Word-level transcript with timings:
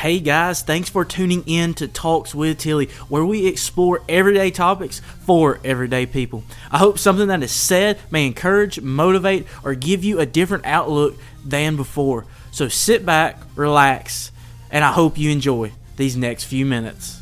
Hey 0.00 0.18
guys, 0.18 0.62
thanks 0.62 0.88
for 0.88 1.04
tuning 1.04 1.44
in 1.46 1.74
to 1.74 1.86
Talks 1.86 2.34
with 2.34 2.56
Tilly, 2.56 2.86
where 3.10 3.22
we 3.22 3.46
explore 3.46 4.00
everyday 4.08 4.50
topics 4.50 5.02
for 5.26 5.60
everyday 5.62 6.06
people. 6.06 6.42
I 6.70 6.78
hope 6.78 6.98
something 6.98 7.28
that 7.28 7.42
is 7.42 7.52
said 7.52 7.98
may 8.10 8.26
encourage, 8.26 8.80
motivate, 8.80 9.46
or 9.62 9.74
give 9.74 10.02
you 10.02 10.18
a 10.18 10.24
different 10.24 10.64
outlook 10.64 11.18
than 11.44 11.76
before. 11.76 12.24
So 12.50 12.66
sit 12.68 13.04
back, 13.04 13.42
relax, 13.56 14.32
and 14.70 14.86
I 14.86 14.92
hope 14.92 15.18
you 15.18 15.30
enjoy 15.30 15.72
these 15.98 16.16
next 16.16 16.44
few 16.44 16.64
minutes. 16.64 17.19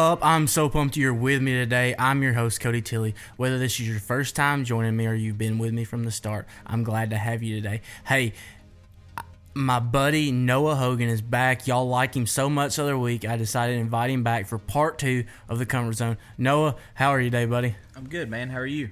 Up? 0.00 0.24
I'm 0.24 0.46
so 0.46 0.70
pumped 0.70 0.96
you're 0.96 1.12
with 1.12 1.42
me 1.42 1.52
today. 1.52 1.94
I'm 1.98 2.22
your 2.22 2.32
host, 2.32 2.58
Cody 2.58 2.80
Tilley. 2.80 3.14
Whether 3.36 3.58
this 3.58 3.78
is 3.78 3.86
your 3.86 4.00
first 4.00 4.34
time 4.34 4.64
joining 4.64 4.96
me 4.96 5.06
or 5.06 5.12
you've 5.12 5.36
been 5.36 5.58
with 5.58 5.74
me 5.74 5.84
from 5.84 6.04
the 6.04 6.10
start, 6.10 6.46
I'm 6.66 6.84
glad 6.84 7.10
to 7.10 7.18
have 7.18 7.42
you 7.42 7.56
today. 7.56 7.82
Hey, 8.06 8.32
my 9.52 9.78
buddy 9.78 10.32
Noah 10.32 10.76
Hogan 10.76 11.10
is 11.10 11.20
back. 11.20 11.66
Y'all 11.66 11.86
like 11.86 12.16
him 12.16 12.26
so 12.26 12.48
much 12.48 12.76
the 12.76 12.82
other 12.84 12.98
week, 12.98 13.26
I 13.26 13.36
decided 13.36 13.74
to 13.74 13.78
invite 13.78 14.08
him 14.08 14.22
back 14.22 14.46
for 14.46 14.56
part 14.56 14.98
two 14.98 15.24
of 15.50 15.58
the 15.58 15.66
Comfort 15.66 15.92
Zone. 15.92 16.16
Noah, 16.38 16.76
how 16.94 17.10
are 17.10 17.20
you 17.20 17.28
today, 17.28 17.44
buddy? 17.44 17.76
I'm 17.94 18.08
good, 18.08 18.30
man. 18.30 18.48
How 18.48 18.58
are 18.58 18.66
you? 18.66 18.88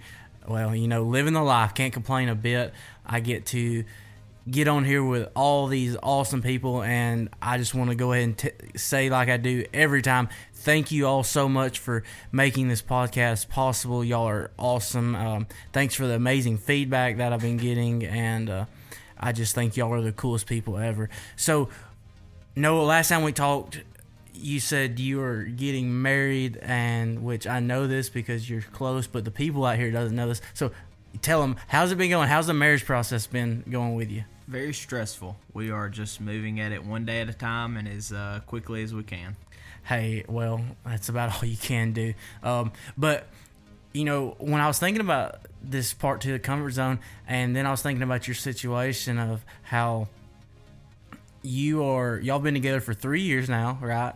Well, 0.47 0.77
you 0.77 0.89
know, 0.89 1.05
living 1.05 1.33
the 1.33 1.43
life, 1.43 1.72
can't 1.72 1.93
complain 1.93 2.28
a 2.28 2.34
bit. 2.34 2.75
I 3.06 3.20
get 3.20 3.47
to 3.47 3.84
get 4.50 4.69
on 4.69 4.84
here 4.84 5.05
with 5.05 5.28
all 5.34 5.67
these 5.67 5.97
awesome 6.03 6.43
people, 6.43 6.83
and 6.83 7.28
I 7.41 7.59
just 7.59 7.75
want 7.75 7.91
to 7.91 7.97
go 7.97 8.12
ahead 8.12 8.25
and 8.25 8.39
t- 8.39 8.50
say, 8.77 9.11
like 9.11 9.28
I 9.28 9.37
do 9.37 9.65
every 9.72 10.03
time, 10.03 10.28
thank 10.59 10.91
you 10.91 11.06
all 11.06 11.23
so 11.23 11.48
much 11.48 11.78
for 11.78 12.03
making 12.33 12.69
this 12.69 12.83
podcast 12.83 13.48
possible. 13.48 14.05
Y'all 14.05 14.28
are 14.28 14.51
awesome. 14.59 15.15
Um, 15.15 15.47
thanks 15.73 15.95
for 15.95 16.06
the 16.06 16.15
amazing 16.15 16.59
feedback 16.59 17.19
that 17.19 17.33
I've 17.33 17.41
been 17.41 17.56
getting, 17.56 18.05
and 18.05 18.50
uh, 18.50 18.65
I 19.19 19.33
just 19.33 19.55
think 19.55 19.77
y'all 19.77 19.92
are 19.95 20.03
the 20.03 20.12
coolest 20.12 20.47
people 20.47 20.77
ever. 20.77 21.09
So, 21.37 21.69
Noah, 22.56 22.83
last 22.83 23.09
time 23.09 23.23
we 23.23 23.33
talked, 23.33 23.83
you 24.34 24.59
said 24.59 24.98
you 24.98 25.19
were 25.19 25.45
getting 25.45 26.03
married, 26.03 26.59
and 26.61 27.22
which 27.22 27.47
I 27.47 27.61
know 27.61 27.87
this 27.87 28.11
because 28.11 28.50
you're 28.50 28.62
close, 28.62 29.06
but 29.06 29.25
the 29.25 29.31
people 29.31 29.65
out 29.65 29.77
here 29.77 29.93
doesn't 29.93 30.17
know 30.17 30.28
this. 30.28 30.43
So, 30.55 30.72
tell 31.22 31.41
them 31.41 31.56
how's 31.69 31.93
it 31.93 31.98
been 31.98 32.11
going? 32.11 32.28
How's 32.28 32.48
the 32.48 32.55
marriage 32.55 32.84
process 32.84 33.27
been 33.28 33.62
going 33.70 33.95
with 33.95 34.11
you? 34.11 34.25
Very 34.48 34.75
stressful. 34.75 35.37
We 35.53 35.70
are 35.70 35.89
just 35.89 36.20
moving 36.20 36.59
at 36.59 36.72
it 36.72 36.84
one 36.84 37.05
day 37.05 37.20
at 37.20 37.28
a 37.28 37.34
time 37.34 37.77
and 37.77 37.87
as 37.87 38.12
uh, 38.12 38.41
quickly 38.47 38.83
as 38.83 38.93
we 38.95 39.05
can. 39.05 39.37
Hey, 39.89 40.22
well, 40.28 40.61
that's 40.84 41.08
about 41.08 41.34
all 41.42 41.48
you 41.48 41.56
can 41.56 41.92
do. 41.92 42.12
Um, 42.42 42.72
but 42.98 43.27
you 43.94 44.05
know, 44.05 44.36
when 44.39 44.61
I 44.61 44.67
was 44.67 44.78
thinking 44.78 45.00
about 45.00 45.41
this 45.62 45.94
part 45.94 46.20
to 46.20 46.33
the 46.33 46.39
comfort 46.39 46.72
zone, 46.72 46.98
and 47.27 47.56
then 47.56 47.64
I 47.67 47.70
was 47.70 47.81
thinking 47.81 48.03
about 48.03 48.28
your 48.28 48.34
situation 48.34 49.19
of 49.19 49.44
how 49.62 50.09
you 51.42 51.84
are 51.84 52.19
y'all 52.19 52.39
been 52.39 52.53
together 52.53 52.81
for 52.81 52.92
three 52.92 53.22
years 53.22 53.48
now, 53.48 53.78
right? 53.81 54.14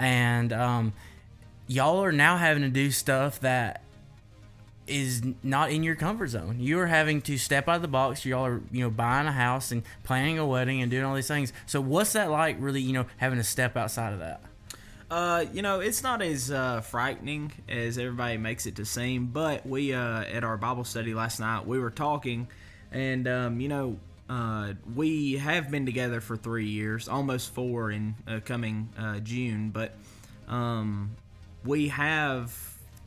And 0.00 0.52
um, 0.52 0.92
y'all 1.68 2.02
are 2.02 2.10
now 2.10 2.36
having 2.36 2.64
to 2.64 2.68
do 2.68 2.90
stuff 2.90 3.38
that 3.40 3.82
is 4.88 5.22
not 5.44 5.70
in 5.70 5.84
your 5.84 5.94
comfort 5.94 6.26
zone. 6.28 6.56
You 6.58 6.80
are 6.80 6.86
having 6.86 7.22
to 7.22 7.38
step 7.38 7.68
out 7.68 7.76
of 7.76 7.82
the 7.82 7.88
box. 7.88 8.26
Y'all 8.26 8.44
are, 8.44 8.60
you 8.72 8.82
know, 8.82 8.90
buying 8.90 9.28
a 9.28 9.32
house 9.32 9.70
and 9.70 9.84
planning 10.02 10.40
a 10.40 10.46
wedding 10.46 10.82
and 10.82 10.90
doing 10.90 11.04
all 11.04 11.14
these 11.14 11.28
things. 11.28 11.52
So 11.66 11.80
what's 11.80 12.14
that 12.14 12.32
like 12.32 12.56
really, 12.58 12.80
you 12.80 12.92
know, 12.92 13.06
having 13.18 13.38
to 13.38 13.44
step 13.44 13.76
outside 13.76 14.12
of 14.12 14.18
that? 14.18 14.42
Uh, 15.14 15.44
you 15.52 15.62
know, 15.62 15.78
it's 15.78 16.02
not 16.02 16.20
as 16.20 16.50
uh, 16.50 16.80
frightening 16.80 17.52
as 17.68 17.98
everybody 17.98 18.36
makes 18.36 18.66
it 18.66 18.74
to 18.74 18.84
seem, 18.84 19.26
but 19.26 19.64
we, 19.64 19.94
uh, 19.94 20.22
at 20.24 20.42
our 20.42 20.56
Bible 20.56 20.82
study 20.82 21.14
last 21.14 21.38
night, 21.38 21.64
we 21.64 21.78
were 21.78 21.92
talking, 21.92 22.48
and, 22.90 23.28
um, 23.28 23.60
you 23.60 23.68
know, 23.68 23.96
uh, 24.28 24.72
we 24.96 25.34
have 25.34 25.70
been 25.70 25.86
together 25.86 26.20
for 26.20 26.36
three 26.36 26.66
years, 26.66 27.08
almost 27.08 27.54
four 27.54 27.92
in 27.92 28.16
uh, 28.26 28.40
coming 28.44 28.88
uh, 28.98 29.20
June, 29.20 29.70
but 29.70 29.94
um, 30.48 31.14
we 31.64 31.86
have 31.86 32.52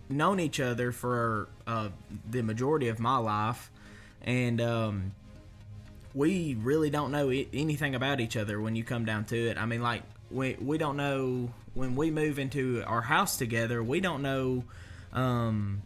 known 0.07 0.39
each 0.39 0.61
other 0.61 0.93
for 0.93 1.49
uh, 1.67 1.89
the 2.31 2.41
majority 2.41 2.87
of 2.87 3.01
my 3.01 3.17
life, 3.17 3.69
and 4.21 4.61
um, 4.61 5.11
we 6.13 6.55
really 6.61 6.89
don't 6.89 7.11
know 7.11 7.29
anything 7.51 7.95
about 7.95 8.21
each 8.21 8.37
other 8.37 8.61
when 8.61 8.77
you 8.77 8.85
come 8.85 9.03
down 9.03 9.25
to 9.25 9.35
it. 9.35 9.57
I 9.57 9.65
mean, 9.65 9.81
like 9.81 10.03
we 10.31 10.57
we 10.59 10.77
don't 10.77 10.97
know 10.97 11.51
when 11.73 11.95
we 11.95 12.11
move 12.11 12.39
into 12.39 12.83
our 12.85 13.01
house 13.01 13.37
together. 13.37 13.83
We 13.83 13.99
don't 13.99 14.21
know 14.21 14.63
um, 15.13 15.81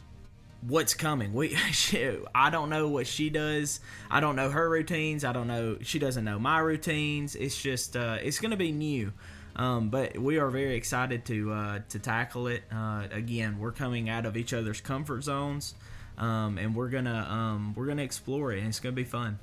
what's 0.62 0.94
coming. 0.94 1.34
We 1.34 1.58
I 2.36 2.50
don't 2.50 2.70
know 2.70 2.88
what 2.88 3.08
she 3.08 3.30
does. 3.30 3.80
I 4.10 4.20
don't 4.20 4.36
know 4.36 4.50
her 4.50 4.70
routines. 4.70 5.24
I 5.24 5.34
don't 5.34 5.48
know 5.48 5.78
she 5.82 6.00
doesn't 6.00 6.26
know 6.26 6.40
my 6.40 6.60
routines. 6.60 7.36
It's 7.36 7.62
just 7.62 7.96
uh, 7.96 8.18
it's 8.22 8.40
gonna 8.40 8.58
be 8.58 8.72
new. 8.72 9.14
Um, 9.56 9.90
but 9.90 10.18
we 10.18 10.40
are 10.40 10.50
very 10.50 10.76
excited 10.76 11.26
to 11.26 11.52
uh, 11.52 11.80
to 11.90 12.00
tackle 12.00 12.48
it. 12.48 12.64
Uh, 12.72 13.08
again, 13.12 13.60
we're 13.60 13.74
coming 13.74 14.10
out 14.10 14.26
of 14.26 14.38
each 14.38 14.54
other's 14.54 14.80
comfort 14.80 15.24
zones, 15.24 15.76
um, 16.18 16.58
and 16.58 16.74
we're 16.74 16.90
gonna 16.90 17.28
um, 17.30 17.74
we're 17.76 17.88
gonna 17.88 18.04
explore 18.04 18.54
it, 18.54 18.60
and 18.60 18.68
it's 18.68 18.80
gonna 18.80 18.94
be 18.94 19.04
fun. 19.04 19.40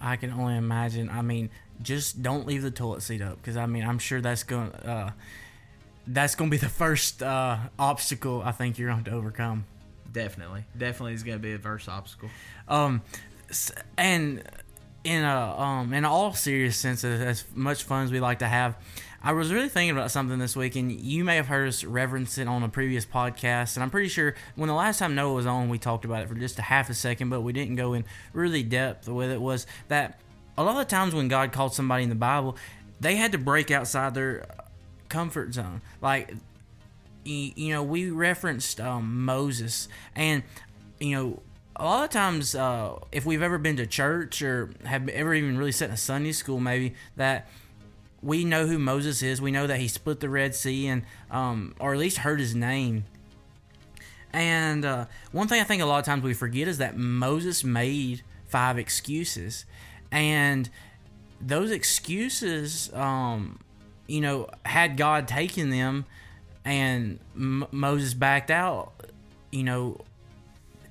I 0.00 0.16
can 0.16 0.32
only 0.32 0.56
imagine. 0.56 1.08
I 1.08 1.22
mean, 1.22 1.50
just 1.82 2.22
don't 2.22 2.46
leave 2.46 2.62
the 2.62 2.70
toilet 2.70 3.02
seat 3.02 3.22
up 3.22 3.36
because 3.36 3.56
I 3.56 3.66
mean, 3.66 3.84
I'm 3.84 3.98
sure 3.98 4.20
that's 4.20 4.42
going 4.42 4.70
to 4.70 4.88
uh, 4.88 5.10
that's 6.06 6.34
going 6.34 6.50
to 6.50 6.54
be 6.54 6.58
the 6.58 6.68
first 6.68 7.22
uh, 7.22 7.58
obstacle 7.78 8.42
I 8.44 8.52
think 8.52 8.78
you're 8.78 8.90
going 8.90 9.04
to 9.04 9.12
overcome. 9.12 9.64
Definitely, 10.12 10.64
definitely 10.76 11.14
is 11.14 11.22
gonna 11.22 11.38
be 11.38 11.54
a 11.54 11.58
first 11.58 11.88
obstacle. 11.88 12.28
Um, 12.68 13.00
and 13.96 14.42
in 15.04 15.24
a 15.24 15.58
um 15.58 15.92
in 15.94 16.04
all 16.04 16.32
serious 16.34 16.76
sense, 16.76 17.02
as, 17.02 17.20
as 17.20 17.44
much 17.54 17.82
fun 17.84 18.04
as 18.04 18.12
we 18.12 18.20
like 18.20 18.40
to 18.40 18.48
have, 18.48 18.76
I 19.22 19.32
was 19.32 19.52
really 19.52 19.68
thinking 19.68 19.96
about 19.96 20.10
something 20.10 20.38
this 20.38 20.54
week, 20.54 20.76
and 20.76 20.92
you 20.92 21.24
may 21.24 21.36
have 21.36 21.46
heard 21.46 21.68
us 21.68 21.82
reference 21.82 22.38
it 22.38 22.48
on 22.48 22.62
a 22.62 22.68
previous 22.68 23.06
podcast. 23.06 23.76
And 23.76 23.82
I'm 23.82 23.90
pretty 23.90 24.08
sure 24.08 24.34
when 24.56 24.68
the 24.68 24.74
last 24.74 24.98
time 24.98 25.14
Noah 25.14 25.34
was 25.34 25.46
on, 25.46 25.68
we 25.68 25.78
talked 25.78 26.04
about 26.04 26.22
it 26.22 26.28
for 26.28 26.34
just 26.34 26.58
a 26.58 26.62
half 26.62 26.90
a 26.90 26.94
second, 26.94 27.30
but 27.30 27.40
we 27.40 27.52
didn't 27.52 27.76
go 27.76 27.94
in 27.94 28.04
really 28.32 28.62
depth 28.62 29.08
with 29.08 29.30
it. 29.30 29.40
Was 29.40 29.66
that 29.88 30.20
a 30.56 30.64
lot 30.64 30.80
of 30.80 30.88
times 30.88 31.14
when 31.14 31.28
God 31.28 31.52
called 31.52 31.74
somebody 31.74 32.02
in 32.02 32.08
the 32.08 32.14
Bible, 32.14 32.56
they 33.00 33.16
had 33.16 33.32
to 33.32 33.38
break 33.38 33.70
outside 33.70 34.14
their 34.14 34.46
comfort 35.08 35.54
zone, 35.54 35.82
like 36.00 36.34
you, 37.24 37.72
know, 37.72 37.82
we 37.82 38.10
referenced 38.10 38.80
um, 38.80 39.24
Moses, 39.24 39.88
and 40.14 40.42
you 40.98 41.16
know, 41.16 41.42
a 41.76 41.84
lot 41.84 42.04
of 42.04 42.10
times, 42.10 42.54
uh, 42.54 42.98
if 43.12 43.24
we've 43.24 43.42
ever 43.42 43.58
been 43.58 43.76
to 43.76 43.86
church 43.86 44.42
or 44.42 44.70
have 44.84 45.08
ever 45.08 45.34
even 45.34 45.56
really 45.56 45.72
sat 45.72 45.88
in 45.88 45.94
a 45.94 45.98
Sunday 45.98 46.32
school, 46.32 46.60
maybe 46.60 46.94
that 47.16 47.48
we 48.22 48.44
know 48.44 48.66
who 48.66 48.78
Moses 48.78 49.22
is. 49.22 49.40
We 49.40 49.50
know 49.50 49.66
that 49.66 49.78
he 49.78 49.88
split 49.88 50.20
the 50.20 50.28
Red 50.28 50.54
Sea, 50.54 50.86
and 50.86 51.02
um, 51.30 51.74
or 51.78 51.92
at 51.92 51.98
least 51.98 52.18
heard 52.18 52.40
his 52.40 52.54
name. 52.54 53.04
And 54.32 54.84
uh, 54.84 55.06
one 55.30 55.48
thing 55.48 55.60
I 55.60 55.64
think 55.64 55.82
a 55.82 55.86
lot 55.86 55.98
of 55.98 56.04
times 56.04 56.22
we 56.22 56.34
forget 56.34 56.68
is 56.68 56.78
that 56.78 56.96
Moses 56.96 57.64
made 57.64 58.22
five 58.46 58.78
excuses, 58.78 59.64
and 60.12 60.68
those 61.40 61.70
excuses, 61.70 62.92
um, 62.92 63.58
you 64.06 64.20
know, 64.20 64.48
had 64.64 64.96
God 64.96 65.26
taken 65.26 65.70
them 65.70 66.04
and 66.64 67.18
M- 67.34 67.66
Moses 67.72 68.14
backed 68.14 68.50
out, 68.50 68.92
you 69.50 69.64
know, 69.64 69.98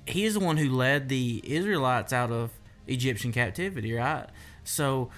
he 0.06 0.24
is 0.24 0.34
the 0.34 0.40
one 0.40 0.56
who 0.56 0.68
led 0.68 1.08
the 1.08 1.40
Israelites 1.44 2.12
out 2.12 2.30
of 2.30 2.50
Egyptian 2.86 3.32
captivity, 3.32 3.94
right? 3.94 4.26
So 4.64 5.10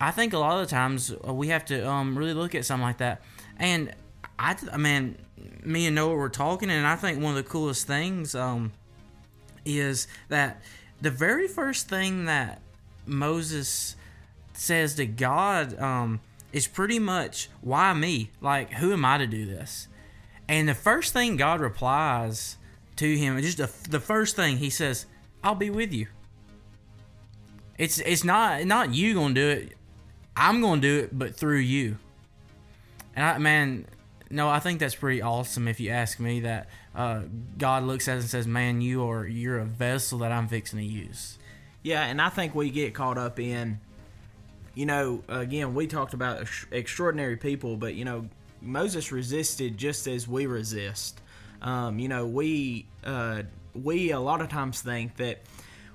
I 0.00 0.10
think 0.10 0.32
a 0.32 0.38
lot 0.38 0.60
of 0.60 0.68
the 0.68 0.74
times 0.74 1.12
uh, 1.26 1.34
we 1.34 1.48
have 1.48 1.66
to 1.66 1.86
um, 1.88 2.16
really 2.16 2.34
look 2.34 2.54
at 2.54 2.64
something 2.64 2.84
like 2.84 2.98
that. 2.98 3.20
And 3.58 3.94
I, 4.38 4.56
I 4.72 4.78
mean, 4.78 5.18
me 5.62 5.86
and 5.86 5.94
Noah 5.94 6.14
were 6.14 6.30
talking, 6.30 6.70
and 6.70 6.86
I 6.86 6.96
think 6.96 7.22
one 7.22 7.36
of 7.36 7.44
the 7.44 7.48
coolest 7.48 7.86
things 7.86 8.34
um, 8.34 8.72
is 9.66 10.08
that 10.30 10.62
the 11.02 11.10
very 11.10 11.46
first 11.46 11.88
thing 11.88 12.24
that 12.24 12.62
Moses 13.06 13.96
says 14.52 14.94
to 14.96 15.06
God 15.06 15.78
um, 15.78 16.20
is 16.52 16.66
pretty 16.66 16.98
much, 16.98 17.48
why 17.60 17.92
me? 17.92 18.30
Like, 18.40 18.72
who 18.74 18.92
am 18.92 19.04
I 19.04 19.18
to 19.18 19.26
do 19.26 19.46
this? 19.46 19.88
And 20.48 20.68
the 20.68 20.74
first 20.74 21.12
thing 21.12 21.36
God 21.36 21.60
replies 21.60 22.56
to 22.96 23.16
him, 23.16 23.40
just 23.40 23.58
the, 23.58 23.70
the 23.88 24.00
first 24.00 24.36
thing 24.36 24.58
he 24.58 24.70
says, 24.70 25.06
I'll 25.42 25.54
be 25.54 25.70
with 25.70 25.92
you. 25.92 26.08
It's 27.78 27.98
it's 28.00 28.24
not 28.24 28.64
not 28.66 28.92
you 28.92 29.14
gonna 29.14 29.32
do 29.32 29.48
it. 29.48 29.72
I'm 30.36 30.60
gonna 30.60 30.82
do 30.82 30.98
it, 30.98 31.18
but 31.18 31.34
through 31.34 31.60
you. 31.60 31.96
And 33.16 33.24
I 33.24 33.38
man, 33.38 33.86
no, 34.28 34.50
I 34.50 34.60
think 34.60 34.80
that's 34.80 34.94
pretty 34.94 35.22
awesome. 35.22 35.66
If 35.66 35.80
you 35.80 35.90
ask 35.90 36.20
me, 36.20 36.40
that 36.40 36.68
uh, 36.94 37.22
God 37.56 37.84
looks 37.84 38.06
at 38.06 38.18
us 38.18 38.24
and 38.24 38.30
says, 38.30 38.46
"Man, 38.46 38.80
you 38.80 39.08
are 39.08 39.26
you're 39.26 39.58
a 39.58 39.64
vessel 39.64 40.18
that 40.18 40.30
I'm 40.30 40.46
fixing 40.46 40.78
to 40.78 40.84
use." 40.84 41.38
Yeah, 41.82 42.04
and 42.04 42.20
I 42.20 42.28
think 42.28 42.54
we 42.54 42.70
get 42.70 42.94
caught 42.94 43.16
up 43.16 43.38
in, 43.38 43.80
you 44.74 44.86
know, 44.86 45.22
again, 45.28 45.74
we 45.74 45.86
talked 45.86 46.12
about 46.14 46.46
extraordinary 46.70 47.36
people, 47.36 47.76
but 47.76 47.94
you 47.94 48.04
know, 48.04 48.28
Moses 48.60 49.10
resisted 49.12 49.78
just 49.78 50.06
as 50.06 50.28
we 50.28 50.46
resist. 50.46 51.20
Um, 51.62 51.98
you 51.98 52.08
know, 52.08 52.26
we 52.26 52.86
uh, 53.04 53.42
we 53.74 54.10
a 54.10 54.20
lot 54.20 54.40
of 54.40 54.48
times 54.48 54.82
think 54.82 55.16
that 55.16 55.40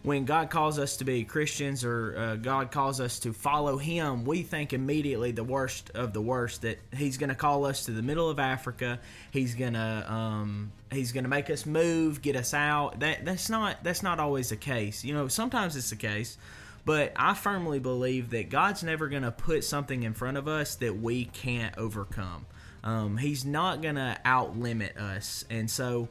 when 0.05 0.25
God 0.25 0.51
calls 0.51 0.77
us 0.77 0.97
to 0.97 1.03
be 1.03 1.23
Christians 1.23 1.83
or 1.83 2.15
uh, 2.15 2.35
God 2.35 2.71
calls 2.71 3.01
us 3.01 3.19
to 3.19 3.33
follow 3.33 3.77
Him, 3.77 4.23
we 4.23 4.43
think 4.43 4.71
immediately 4.71 5.31
the 5.31 5.43
worst 5.43 5.89
of 5.95 6.13
the 6.13 6.21
worst 6.21 6.61
that 6.61 6.77
He's 6.95 7.17
going 7.17 7.29
to 7.29 7.35
call 7.35 7.65
us 7.65 7.85
to 7.85 7.91
the 7.91 8.03
middle 8.03 8.29
of 8.29 8.39
Africa. 8.39 8.99
He's 9.31 9.55
gonna 9.55 10.05
um, 10.07 10.71
He's 10.91 11.11
gonna 11.11 11.27
make 11.27 11.49
us 11.49 11.65
move, 11.65 12.21
get 12.21 12.35
us 12.35 12.53
out. 12.53 12.99
That 12.99 13.25
that's 13.25 13.49
not 13.49 13.83
that's 13.83 14.03
not 14.03 14.19
always 14.19 14.49
the 14.49 14.57
case. 14.57 15.03
You 15.03 15.15
know, 15.15 15.27
sometimes 15.27 15.75
it's 15.75 15.89
the 15.89 15.95
case, 15.95 16.37
but 16.85 17.11
I 17.15 17.33
firmly 17.33 17.79
believe 17.79 18.29
that 18.29 18.49
God's 18.49 18.83
never 18.83 19.07
going 19.07 19.23
to 19.23 19.31
put 19.31 19.63
something 19.63 20.03
in 20.03 20.13
front 20.13 20.37
of 20.37 20.47
us 20.47 20.75
that 20.75 21.01
we 21.01 21.25
can't 21.25 21.75
overcome. 21.79 22.45
Um, 22.83 23.17
he's 23.17 23.43
not 23.43 23.81
going 23.81 23.95
to 23.95 24.19
outlimit 24.23 24.97
us, 24.97 25.45
and 25.49 25.69
so 25.69 26.09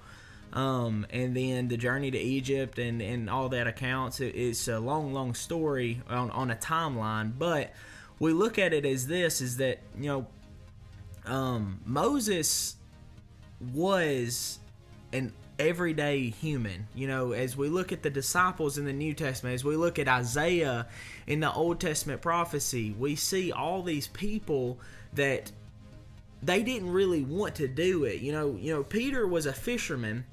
um, 0.54 1.04
and 1.10 1.36
then 1.36 1.66
the 1.66 1.76
journey 1.76 2.12
to 2.12 2.18
Egypt 2.18 2.78
and, 2.78 3.02
and 3.02 3.28
all 3.28 3.48
that 3.50 3.66
accounts. 3.66 4.20
It, 4.20 4.36
it's 4.36 4.68
a 4.68 4.78
long, 4.78 5.12
long 5.12 5.34
story 5.34 6.00
on, 6.08 6.30
on 6.30 6.50
a 6.50 6.56
timeline, 6.56 7.32
but 7.36 7.72
we 8.20 8.32
look 8.32 8.58
at 8.58 8.72
it 8.72 8.86
as 8.86 9.08
this: 9.08 9.40
is 9.40 9.56
that 9.56 9.80
you 9.98 10.06
know, 10.06 10.26
um, 11.26 11.80
Moses 11.84 12.76
was 13.72 14.60
an 15.12 15.32
everyday 15.58 16.30
human. 16.30 16.86
You 16.94 17.08
know, 17.08 17.32
as 17.32 17.56
we 17.56 17.68
look 17.68 17.90
at 17.90 18.02
the 18.02 18.10
disciples 18.10 18.78
in 18.78 18.84
the 18.84 18.92
New 18.92 19.12
Testament, 19.12 19.54
as 19.54 19.64
we 19.64 19.74
look 19.74 19.98
at 19.98 20.06
Isaiah 20.06 20.86
in 21.26 21.40
the 21.40 21.52
Old 21.52 21.80
Testament 21.80 22.22
prophecy, 22.22 22.94
we 22.96 23.16
see 23.16 23.50
all 23.50 23.82
these 23.82 24.06
people 24.06 24.78
that 25.14 25.50
they 26.44 26.62
didn't 26.62 26.92
really 26.92 27.22
want 27.22 27.56
to 27.56 27.66
do 27.66 28.04
it. 28.04 28.20
You 28.20 28.30
know, 28.30 28.56
you 28.60 28.72
know, 28.72 28.84
Peter 28.84 29.26
was 29.26 29.46
a 29.46 29.52
fisherman 29.52 30.24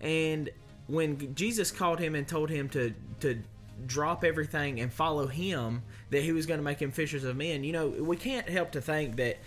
and 0.00 0.50
when 0.86 1.34
Jesus 1.34 1.70
called 1.70 2.00
him 2.00 2.14
and 2.14 2.26
told 2.26 2.50
him 2.50 2.68
to 2.70 2.94
to 3.20 3.38
drop 3.86 4.24
everything 4.24 4.80
and 4.80 4.92
follow 4.92 5.26
him, 5.26 5.82
that 6.10 6.22
he 6.22 6.32
was 6.32 6.46
going 6.46 6.58
to 6.58 6.64
make 6.64 6.80
him 6.80 6.90
fishers 6.90 7.24
of 7.24 7.36
men, 7.36 7.64
you 7.64 7.72
know, 7.72 7.88
we 7.88 8.16
can't 8.16 8.48
help 8.48 8.72
to 8.72 8.80
think 8.80 9.16
that 9.16 9.38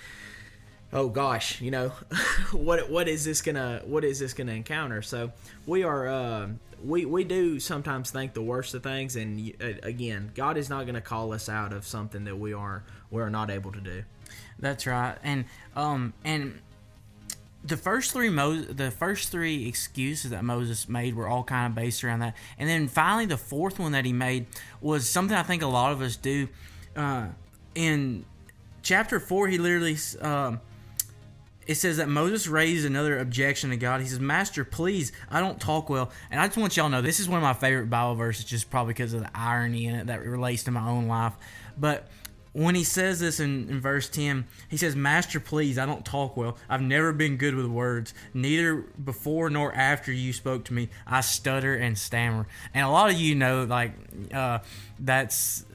oh 0.94 1.10
gosh, 1.10 1.60
you 1.60 1.72
know, 1.72 1.90
what 2.52 2.90
what 2.90 3.08
is 3.08 3.26
this 3.26 3.42
gonna 3.42 3.82
what 3.86 4.04
is 4.04 4.20
this 4.20 4.34
gonna 4.34 4.54
encounter? 4.54 5.02
So 5.02 5.32
we 5.66 5.84
are 5.84 6.08
uh, 6.08 6.48
we 6.84 7.06
we 7.06 7.24
do 7.24 7.60
sometimes 7.60 8.12
think 8.12 8.34
the 8.34 8.42
worst 8.42 8.74
of 8.74 8.84
things, 8.84 9.16
and 9.16 9.54
uh, 9.62 9.74
again, 9.84 10.32
God 10.36 10.58
is 10.58 10.70
not 10.70 10.84
going 10.84 10.96
to 10.96 11.02
call 11.02 11.34
us 11.34 11.50
out 11.50 11.74
of 11.74 11.86
something 11.86 12.24
that 12.26 12.38
we 12.38 12.54
are 12.54 12.84
we 13.10 13.22
are 13.22 13.30
not 13.30 13.50
able 13.50 13.72
to 13.72 13.82
do. 13.82 14.04
That's 14.60 14.86
right, 14.86 15.18
and 15.24 15.46
um 15.76 16.14
and 16.24 16.62
the 17.64 17.78
first 17.78 18.12
three 18.12 18.30
Mo- 18.30 18.62
the 18.62 18.92
first 18.92 19.32
three 19.32 19.68
excuses 19.68 20.32
that 20.32 20.44
Moses 20.44 20.90
made 20.90 21.16
were 21.16 21.28
all 21.28 21.44
kind 21.44 21.68
of 21.68 21.76
based 21.76 22.04
around 22.04 22.20
that, 22.20 22.36
and 22.58 22.70
then 22.70 22.88
finally 22.88 23.26
the 23.26 23.38
fourth 23.38 23.80
one 23.80 23.94
that 23.94 24.06
he 24.06 24.14
made 24.14 24.48
was 24.82 25.10
something 25.10 25.36
I 25.36 25.44
think 25.44 25.62
a 25.62 25.68
lot 25.68 25.92
of 25.92 26.02
us 26.02 26.16
do. 26.16 26.50
Uh, 26.96 27.28
in 27.76 28.26
chapter 28.82 29.20
four, 29.20 29.48
he 29.48 29.58
literally 29.58 29.98
um, 30.22 30.60
it 31.66 31.76
says 31.76 31.98
that 31.98 32.10
Moses 32.10 32.48
raised 32.48 32.86
another 32.86 33.18
objection 33.18 33.70
to 33.70 33.78
God. 33.78 34.02
He 34.02 34.08
says, 34.08 34.20
"Master, 34.20 34.66
please, 34.66 35.14
I 35.32 35.40
don't 35.40 35.60
talk 35.60 35.90
well." 35.90 36.12
And 36.30 36.40
I 36.40 36.48
just 36.48 36.58
want 36.58 36.76
y'all 36.76 36.88
to 36.88 36.92
know 36.92 37.02
this 37.02 37.20
is 37.20 37.30
one 37.30 37.38
of 37.38 37.44
my 37.44 37.54
favorite 37.54 37.90
Bible 37.90 38.16
verses, 38.16 38.44
just 38.44 38.70
probably 38.70 38.94
because 38.94 39.14
of 39.14 39.22
the 39.22 39.32
irony 39.34 39.86
in 39.86 39.96
it 39.96 40.08
that 40.08 40.26
relates 40.26 40.64
to 40.64 40.72
my 40.72 40.88
own 40.88 41.08
life, 41.08 41.34
but 41.78 42.10
when 42.54 42.76
he 42.76 42.84
says 42.84 43.20
this 43.20 43.40
in, 43.40 43.68
in 43.68 43.82
verse 43.82 44.08
10, 44.08 44.46
he 44.70 44.78
says, 44.78 44.96
Master, 44.96 45.40
please, 45.40 45.78
I 45.78 45.86
don't 45.86 46.06
talk 46.06 46.38
well. 46.38 46.58
I've 46.70 46.82
never 46.82 47.12
been 47.12 47.38
good 47.38 47.56
with 47.56 47.66
words. 47.66 48.14
Neither 48.34 48.76
before 48.76 49.50
nor 49.50 49.74
after 49.74 50.12
you 50.12 50.32
spoke 50.34 50.64
to 50.66 50.74
me, 50.74 50.90
I 51.06 51.22
stutter 51.22 51.74
and 51.76 51.98
stammer. 51.98 52.48
And 52.74 52.86
a 52.86 52.90
lot 52.90 53.10
of 53.10 53.20
you 53.20 53.34
know, 53.36 53.64
like, 53.64 53.94
uh, 54.32 54.60
that's 55.00 55.66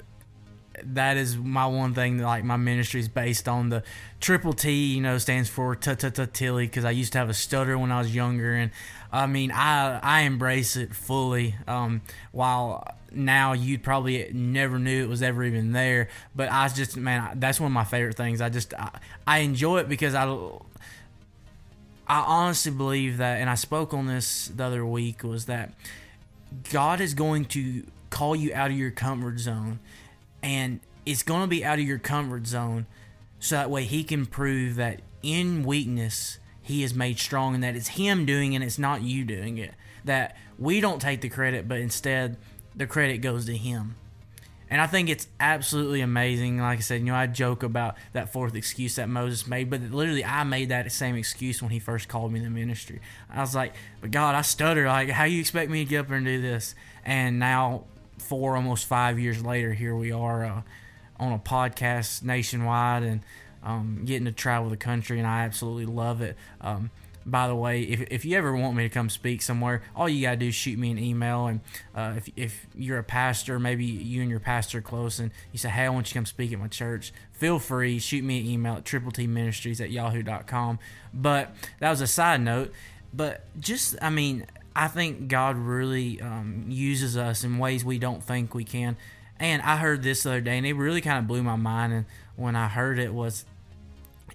that 0.84 1.16
is 1.16 1.36
my 1.36 1.66
one 1.66 1.92
thing 1.92 2.18
that 2.18 2.24
like 2.24 2.44
my 2.44 2.56
ministry 2.56 3.00
is 3.00 3.08
based 3.08 3.48
on 3.48 3.68
the 3.68 3.82
triple 4.20 4.52
T 4.52 4.94
you 4.94 5.00
know 5.00 5.18
stands 5.18 5.48
for 5.48 5.74
t 5.74 5.94
t 5.96 6.08
t 6.08 6.26
tilly 6.32 6.66
because 6.66 6.84
I 6.84 6.92
used 6.92 7.12
to 7.14 7.18
have 7.18 7.28
a 7.28 7.34
stutter 7.34 7.76
when 7.76 7.90
I 7.90 7.98
was 7.98 8.14
younger 8.14 8.54
and 8.54 8.70
I 9.12 9.26
mean 9.26 9.50
I 9.50 9.98
I 10.00 10.20
embrace 10.20 10.76
it 10.76 10.94
fully 10.94 11.56
um, 11.66 12.02
while 12.30 12.97
now 13.12 13.52
you 13.52 13.78
probably 13.78 14.30
never 14.32 14.78
knew 14.78 15.04
it 15.04 15.08
was 15.08 15.22
ever 15.22 15.44
even 15.44 15.72
there. 15.72 16.08
But 16.34 16.50
I 16.52 16.68
just 16.68 16.96
man, 16.96 17.38
that's 17.40 17.60
one 17.60 17.68
of 17.68 17.74
my 17.74 17.84
favorite 17.84 18.16
things. 18.16 18.40
I 18.40 18.48
just 18.48 18.74
I, 18.74 18.90
I 19.26 19.38
enjoy 19.38 19.78
it 19.78 19.88
because 19.88 20.14
I 20.14 20.24
I 22.08 22.20
honestly 22.20 22.72
believe 22.72 23.18
that, 23.18 23.38
and 23.40 23.50
I 23.50 23.54
spoke 23.54 23.92
on 23.92 24.06
this 24.06 24.48
the 24.48 24.64
other 24.64 24.84
week, 24.84 25.22
was 25.22 25.44
that 25.44 25.72
God 26.70 27.00
is 27.02 27.12
going 27.12 27.44
to 27.46 27.84
call 28.08 28.34
you 28.34 28.54
out 28.54 28.70
of 28.70 28.76
your 28.78 28.90
comfort 28.90 29.38
zone, 29.38 29.78
and 30.42 30.80
it's 31.04 31.22
going 31.22 31.42
to 31.42 31.46
be 31.46 31.64
out 31.64 31.78
of 31.78 31.84
your 31.84 31.98
comfort 31.98 32.46
zone, 32.46 32.86
so 33.38 33.56
that 33.56 33.70
way 33.70 33.84
He 33.84 34.04
can 34.04 34.24
prove 34.24 34.76
that 34.76 35.00
in 35.22 35.64
weakness 35.64 36.38
He 36.62 36.82
is 36.82 36.94
made 36.94 37.18
strong, 37.18 37.54
and 37.54 37.62
that 37.62 37.76
it's 37.76 37.88
Him 37.88 38.24
doing 38.24 38.54
it, 38.54 38.56
and 38.56 38.64
it's 38.64 38.78
not 38.78 39.02
you 39.02 39.24
doing 39.24 39.58
it. 39.58 39.74
That 40.06 40.34
we 40.58 40.80
don't 40.80 41.00
take 41.00 41.20
the 41.20 41.28
credit, 41.28 41.68
but 41.68 41.78
instead 41.78 42.38
the 42.78 42.86
credit 42.86 43.18
goes 43.18 43.44
to 43.46 43.56
him. 43.56 43.96
And 44.70 44.80
I 44.82 44.86
think 44.86 45.08
it's 45.08 45.26
absolutely 45.40 46.02
amazing. 46.02 46.58
Like 46.58 46.78
I 46.78 46.82
said, 46.82 47.00
you 47.00 47.06
know, 47.06 47.14
I 47.14 47.26
joke 47.26 47.62
about 47.62 47.96
that 48.12 48.32
fourth 48.32 48.54
excuse 48.54 48.96
that 48.96 49.08
Moses 49.08 49.46
made, 49.46 49.70
but 49.70 49.80
literally, 49.80 50.24
I 50.24 50.44
made 50.44 50.68
that 50.68 50.90
same 50.92 51.16
excuse 51.16 51.62
when 51.62 51.70
he 51.70 51.78
first 51.78 52.08
called 52.08 52.32
me 52.32 52.40
to 52.40 52.50
ministry. 52.50 53.00
I 53.30 53.40
was 53.40 53.54
like, 53.54 53.72
"But 54.02 54.10
God, 54.10 54.34
I 54.34 54.42
stutter. 54.42 54.86
Like, 54.86 55.08
how 55.08 55.24
you 55.24 55.40
expect 55.40 55.70
me 55.70 55.84
to 55.84 55.88
get 55.88 56.00
up 56.00 56.10
and 56.10 56.24
do 56.24 56.42
this?" 56.42 56.74
And 57.02 57.38
now, 57.38 57.84
four 58.18 58.56
almost 58.56 58.86
five 58.86 59.18
years 59.18 59.42
later, 59.42 59.72
here 59.72 59.96
we 59.96 60.12
are 60.12 60.44
uh, 60.44 60.62
on 61.18 61.32
a 61.32 61.38
podcast 61.38 62.22
nationwide 62.22 63.04
and 63.04 63.20
um, 63.62 64.02
getting 64.04 64.26
to 64.26 64.32
travel 64.32 64.68
the 64.68 64.76
country, 64.76 65.18
and 65.18 65.26
I 65.26 65.44
absolutely 65.44 65.86
love 65.86 66.20
it. 66.20 66.36
Um, 66.60 66.90
by 67.30 67.48
the 67.48 67.54
way, 67.54 67.82
if, 67.82 68.00
if 68.10 68.24
you 68.24 68.36
ever 68.36 68.54
want 68.56 68.76
me 68.76 68.82
to 68.84 68.88
come 68.88 69.10
speak 69.10 69.42
somewhere, 69.42 69.82
all 69.94 70.08
you 70.08 70.22
gotta 70.22 70.36
do 70.36 70.48
is 70.48 70.54
shoot 70.54 70.78
me 70.78 70.90
an 70.90 70.98
email. 70.98 71.46
And 71.46 71.60
uh, 71.94 72.14
if, 72.16 72.28
if 72.36 72.66
you're 72.74 72.98
a 72.98 73.04
pastor, 73.04 73.58
maybe 73.58 73.84
you 73.84 74.22
and 74.22 74.30
your 74.30 74.40
pastor 74.40 74.78
are 74.78 74.82
close, 74.82 75.18
and 75.18 75.30
you 75.52 75.58
say, 75.58 75.68
"Hey, 75.68 75.84
I 75.84 75.88
want 75.88 76.08
you 76.08 76.10
to 76.10 76.14
come 76.14 76.26
speak 76.26 76.52
at 76.52 76.58
my 76.58 76.68
church," 76.68 77.12
feel 77.32 77.58
free 77.58 77.98
shoot 77.98 78.24
me 78.24 78.40
an 78.40 78.46
email 78.46 78.74
at 78.74 78.84
triple 78.84 79.12
T 79.12 79.26
Ministries 79.26 79.80
at 79.80 79.90
yahoo.com. 79.90 80.78
But 81.12 81.54
that 81.80 81.90
was 81.90 82.00
a 82.00 82.06
side 82.06 82.40
note. 82.40 82.72
But 83.12 83.46
just, 83.58 83.96
I 84.02 84.10
mean, 84.10 84.46
I 84.76 84.88
think 84.88 85.28
God 85.28 85.56
really 85.56 86.20
um, 86.20 86.66
uses 86.68 87.16
us 87.16 87.42
in 87.42 87.58
ways 87.58 87.84
we 87.84 87.98
don't 87.98 88.22
think 88.22 88.54
we 88.54 88.64
can. 88.64 88.96
And 89.40 89.62
I 89.62 89.76
heard 89.76 90.02
this 90.02 90.24
the 90.24 90.30
other 90.30 90.40
day, 90.40 90.58
and 90.58 90.66
it 90.66 90.74
really 90.74 91.00
kind 91.00 91.18
of 91.18 91.26
blew 91.26 91.42
my 91.42 91.56
mind. 91.56 91.92
And 91.92 92.04
when 92.36 92.56
I 92.56 92.68
heard 92.68 92.98
it, 92.98 93.14
was 93.14 93.44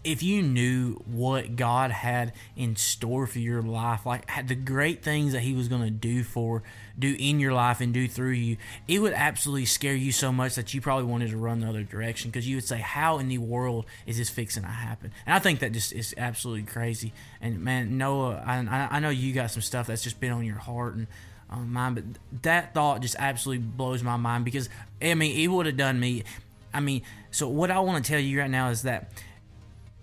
if 0.03 0.21
you 0.21 0.41
knew 0.41 0.95
what 1.05 1.55
God 1.55 1.91
had 1.91 2.33
in 2.57 2.75
store 2.75 3.25
for 3.25 3.39
your 3.39 3.61
life, 3.61 4.05
like 4.05 4.29
the 4.47 4.55
great 4.55 5.01
things 5.01 5.31
that 5.33 5.41
He 5.41 5.53
was 5.53 5.67
going 5.67 5.81
to 5.83 5.89
do 5.89 6.23
for, 6.23 6.61
do 6.99 7.15
in 7.17 7.39
your 7.39 7.53
life 7.53 7.79
and 7.79 7.93
do 7.93 8.07
through 8.07 8.31
you, 8.31 8.57
it 8.87 8.99
would 8.99 9.13
absolutely 9.13 9.65
scare 9.65 9.95
you 9.95 10.11
so 10.11 10.31
much 10.31 10.55
that 10.55 10.73
you 10.73 10.81
probably 10.81 11.05
wanted 11.05 11.29
to 11.29 11.37
run 11.37 11.61
the 11.61 11.67
other 11.67 11.83
direction 11.83 12.31
because 12.31 12.47
you 12.47 12.57
would 12.57 12.65
say, 12.65 12.79
"How 12.79 13.17
in 13.19 13.29
the 13.29 13.37
world 13.37 13.85
is 14.05 14.17
this 14.17 14.29
fixing 14.29 14.63
to 14.63 14.69
happen?" 14.69 15.11
And 15.25 15.33
I 15.33 15.39
think 15.39 15.59
that 15.59 15.71
just 15.71 15.93
is 15.93 16.13
absolutely 16.17 16.63
crazy. 16.63 17.13
And 17.39 17.61
man, 17.61 17.97
Noah, 17.97 18.43
I, 18.45 18.87
I 18.91 18.99
know 18.99 19.09
you 19.09 19.33
got 19.33 19.51
some 19.51 19.61
stuff 19.61 19.87
that's 19.87 20.03
just 20.03 20.19
been 20.19 20.31
on 20.31 20.45
your 20.45 20.57
heart 20.57 20.95
and 20.95 21.07
on 21.49 21.71
mind, 21.71 21.95
but 21.95 22.41
that 22.41 22.73
thought 22.73 23.01
just 23.01 23.15
absolutely 23.19 23.65
blows 23.65 24.03
my 24.03 24.17
mind 24.17 24.43
because 24.43 24.67
I 25.01 25.13
mean, 25.13 25.37
it 25.37 25.47
would 25.47 25.65
have 25.65 25.77
done 25.77 25.99
me. 25.99 26.23
I 26.73 26.79
mean, 26.79 27.03
so 27.31 27.47
what 27.47 27.71
I 27.71 27.79
want 27.79 28.03
to 28.03 28.11
tell 28.11 28.19
you 28.19 28.39
right 28.39 28.49
now 28.49 28.69
is 28.69 28.81
that 28.81 29.11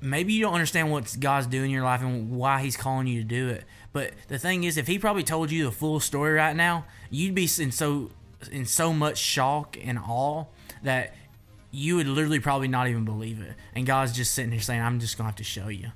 maybe 0.00 0.32
you 0.32 0.42
don't 0.42 0.54
understand 0.54 0.90
what 0.90 1.14
God's 1.18 1.46
doing 1.46 1.66
in 1.66 1.70
your 1.70 1.84
life 1.84 2.02
and 2.02 2.30
why 2.30 2.62
He's 2.62 2.76
calling 2.76 3.06
you 3.06 3.20
to 3.20 3.26
do 3.26 3.48
it. 3.48 3.64
But 3.92 4.12
the 4.28 4.38
thing 4.38 4.64
is, 4.64 4.76
if 4.76 4.86
He 4.86 4.98
probably 4.98 5.22
told 5.22 5.50
you 5.50 5.64
the 5.64 5.72
full 5.72 6.00
story 6.00 6.34
right 6.34 6.56
now, 6.56 6.84
you'd 7.10 7.34
be 7.34 7.48
in 7.58 7.72
so 7.72 8.10
in 8.50 8.64
so 8.64 8.92
much 8.92 9.18
shock 9.18 9.76
and 9.82 9.98
awe 9.98 10.46
that 10.82 11.14
you 11.70 11.96
would 11.96 12.06
literally 12.06 12.40
probably 12.40 12.68
not 12.68 12.88
even 12.88 13.04
believe 13.04 13.40
it. 13.40 13.54
And 13.74 13.86
God's 13.86 14.12
just 14.12 14.34
sitting 14.34 14.52
here 14.52 14.60
saying, 14.60 14.80
"I'm 14.80 15.00
just 15.00 15.16
gonna 15.16 15.28
have 15.28 15.36
to 15.36 15.44
show 15.44 15.68
you." 15.68 15.92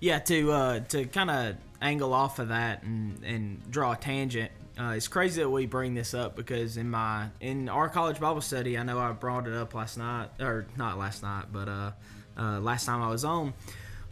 Yeah, 0.00 0.18
to 0.20 0.52
uh, 0.52 0.80
to 0.80 1.04
kind 1.06 1.30
of 1.30 1.56
angle 1.80 2.12
off 2.14 2.38
of 2.38 2.48
that 2.48 2.82
and 2.82 3.22
and 3.24 3.70
draw 3.70 3.92
a 3.92 3.96
tangent. 3.96 4.50
Uh, 4.78 4.94
it's 4.96 5.08
crazy 5.08 5.42
that 5.42 5.50
we 5.50 5.66
bring 5.66 5.92
this 5.92 6.14
up 6.14 6.34
because 6.34 6.76
in 6.76 6.88
my 6.88 7.28
in 7.40 7.68
our 7.68 7.88
college 7.88 8.18
Bible 8.18 8.40
study, 8.40 8.78
I 8.78 8.82
know 8.84 8.98
I 8.98 9.12
brought 9.12 9.46
it 9.46 9.54
up 9.54 9.74
last 9.74 9.98
night 9.98 10.30
or 10.40 10.66
not 10.76 10.98
last 10.98 11.22
night, 11.22 11.46
but 11.52 11.68
uh, 11.68 11.92
uh, 12.38 12.60
last 12.60 12.86
time 12.86 13.02
I 13.02 13.08
was 13.08 13.24
on. 13.24 13.54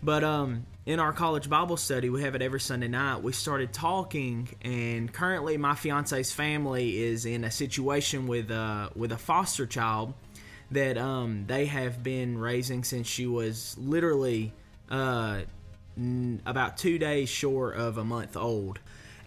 But 0.03 0.25
um, 0.25 0.67
in 0.87 0.99
our 0.99 1.13
college 1.13 1.51
Bible 1.51 1.77
study, 1.77 2.09
we 2.09 2.23
have 2.23 2.35
it 2.35 2.43
every 2.43 2.61
Sunday 2.61 2.89
night. 2.89 3.23
We 3.23 3.33
started 3.33 3.73
talking, 3.73 4.49
and 4.63 5.13
currently, 5.13 5.57
my 5.59 5.75
fiance's 5.75 6.33
family 6.33 7.03
is 7.03 7.27
in 7.27 7.45
a 7.45 7.51
situation 7.51 8.27
with 8.27 8.51
uh, 8.51 8.91
with 8.97 9.13
a 9.13 9.19
foster 9.19 9.67
child 9.67 10.15
that 10.71 10.97
um, 10.97 11.45
they 11.47 11.67
have 11.67 12.03
been 12.03 12.39
raising 12.39 12.85
since 12.85 13.07
she 13.07 13.27
was 13.27 13.77
literally 13.79 14.53
uh, 14.91 15.41
n- 15.97 16.41
about 16.47 16.79
two 16.79 16.99
days 16.99 17.29
short 17.29 17.77
of 17.77 17.99
a 17.99 18.05
month 18.05 18.37
old. 18.37 18.79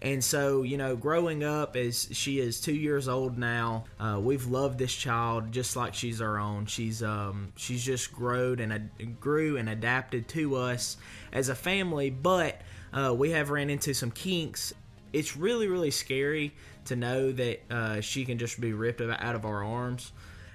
And 0.04 0.22
so, 0.22 0.64
you 0.64 0.76
know, 0.76 0.96
growing 0.96 1.42
up 1.42 1.76
as 1.76 2.08
she 2.12 2.38
is 2.38 2.60
two 2.60 2.74
years 2.74 3.08
old 3.08 3.38
now, 3.38 3.84
uh, 3.98 4.20
we've 4.20 4.44
loved 4.44 4.78
this 4.78 4.94
child 4.94 5.50
just 5.50 5.76
like 5.76 5.94
she's 5.94 6.20
our 6.20 6.38
own. 6.38 6.66
She's 6.66 7.02
um, 7.02 7.54
she's 7.56 7.82
just 7.82 8.12
growed 8.12 8.60
and 8.60 8.70
ad- 8.74 9.18
grew 9.18 9.56
and 9.56 9.66
adapted 9.66 10.28
to 10.28 10.56
us 10.56 10.98
as 11.32 11.48
a 11.48 11.54
family, 11.54 12.10
but 12.10 12.60
uh, 12.92 13.14
we 13.16 13.30
have 13.30 13.48
ran 13.48 13.70
into 13.70 13.94
some 13.94 14.10
kinks. 14.10 14.74
It's 15.14 15.38
really 15.38 15.68
really 15.68 15.90
scary 15.90 16.52
to 16.84 16.96
know 16.96 17.32
that 17.32 17.62
uh, 17.70 18.00
she 18.02 18.26
can 18.26 18.36
just 18.36 18.60
be 18.60 18.74
ripped 18.74 19.00
out 19.00 19.34
of 19.34 19.46
our 19.46 19.64
arms. 19.64 20.12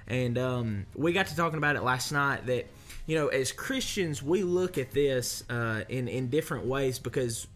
And 0.08 0.38
um, 0.38 0.86
we 0.96 1.12
got 1.12 1.26
to 1.26 1.36
talking 1.36 1.58
about 1.58 1.76
it 1.76 1.82
last 1.82 2.12
night 2.12 2.46
that 2.46 2.68
you 3.08 3.16
know 3.16 3.30
as 3.30 3.52
Christians 3.52 4.22
we 4.22 4.44
look 4.44 4.78
at 4.78 4.92
this 4.92 5.44
uh, 5.50 5.86
in 5.90 6.08
in 6.08 6.30
different 6.30 6.68
ways 6.68 7.00
because 7.00 7.48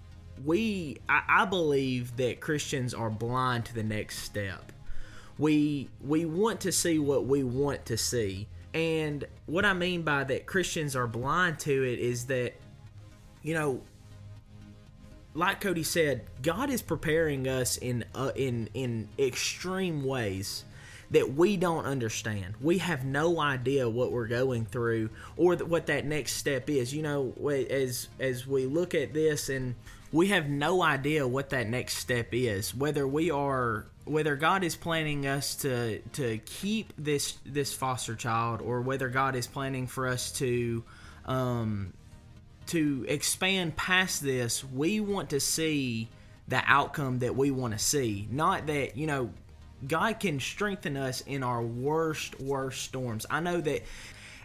we 0.43 0.97
I, 1.07 1.23
I 1.27 1.45
believe 1.45 2.17
that 2.17 2.39
Christians 2.39 2.93
are 2.93 3.09
blind 3.09 3.65
to 3.65 3.73
the 3.73 3.83
next 3.83 4.19
step. 4.19 4.71
We 5.37 5.89
we 6.01 6.25
want 6.25 6.61
to 6.61 6.71
see 6.71 6.99
what 6.99 7.25
we 7.25 7.43
want 7.43 7.85
to 7.87 7.97
see. 7.97 8.47
And 8.73 9.25
what 9.45 9.65
I 9.65 9.73
mean 9.73 10.01
by 10.01 10.23
that 10.23 10.45
Christians 10.45 10.95
are 10.95 11.07
blind 11.07 11.59
to 11.59 11.71
it 11.71 11.99
is 11.99 12.25
that 12.27 12.53
you 13.41 13.53
know 13.53 13.81
like 15.35 15.61
Cody 15.61 15.83
said, 15.83 16.25
God 16.41 16.69
is 16.69 16.81
preparing 16.81 17.47
us 17.47 17.77
in 17.77 18.05
uh, 18.13 18.31
in 18.35 18.69
in 18.73 19.09
extreme 19.17 20.03
ways 20.03 20.63
that 21.11 21.33
we 21.33 21.57
don't 21.57 21.85
understand. 21.85 22.55
We 22.61 22.79
have 22.79 23.05
no 23.05 23.39
idea 23.39 23.87
what 23.89 24.11
we're 24.11 24.27
going 24.27 24.65
through 24.65 25.09
or 25.37 25.55
th- 25.55 25.69
what 25.69 25.87
that 25.87 26.05
next 26.05 26.33
step 26.33 26.69
is. 26.69 26.93
You 26.93 27.03
know, 27.03 27.33
as 27.69 28.09
as 28.19 28.47
we 28.47 28.65
look 28.65 28.93
at 28.93 29.13
this 29.13 29.49
and 29.49 29.75
we 30.13 30.27
have 30.27 30.47
no 30.47 30.81
idea 30.81 31.27
what 31.27 31.49
that 31.49 31.67
next 31.67 31.97
step 31.97 32.29
is. 32.31 32.73
Whether 32.73 33.05
we 33.05 33.31
are 33.31 33.87
whether 34.05 34.35
God 34.35 34.63
is 34.63 34.75
planning 34.75 35.25
us 35.25 35.55
to 35.57 35.99
to 36.13 36.37
keep 36.37 36.93
this 36.97 37.37
this 37.45 37.73
foster 37.73 38.15
child 38.15 38.61
or 38.61 38.81
whether 38.81 39.09
God 39.09 39.35
is 39.35 39.47
planning 39.47 39.87
for 39.87 40.07
us 40.07 40.31
to 40.33 40.83
um 41.25 41.93
to 42.67 43.05
expand 43.09 43.75
past 43.75 44.21
this, 44.21 44.63
we 44.63 44.99
want 44.99 45.31
to 45.31 45.39
see 45.39 46.07
the 46.47 46.61
outcome 46.65 47.19
that 47.19 47.35
we 47.35 47.51
want 47.51 47.73
to 47.73 47.79
see. 47.79 48.27
Not 48.29 48.67
that, 48.67 48.95
you 48.95 49.07
know, 49.07 49.31
God 49.85 50.19
can 50.19 50.39
strengthen 50.39 50.95
us 50.95 51.21
in 51.21 51.43
our 51.43 51.61
worst, 51.61 52.39
worst 52.39 52.83
storms. 52.83 53.25
I 53.29 53.41
know 53.41 53.59
that, 53.59 53.83